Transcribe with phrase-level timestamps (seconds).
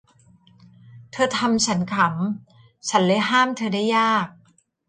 [1.11, 4.27] เธอทำฉันขำ ฉันเลยห้ามเธอได้ยาก